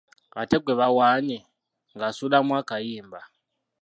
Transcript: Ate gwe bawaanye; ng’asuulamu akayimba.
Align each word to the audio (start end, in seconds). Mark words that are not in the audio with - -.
Ate 0.41 0.55
gwe 0.61 0.73
bawaanye; 0.79 1.37
ng’asuulamu 1.93 2.51
akayimba. 2.61 3.19